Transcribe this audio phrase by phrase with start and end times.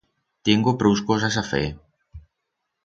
[0.47, 1.65] Tiengo prous cosas a fer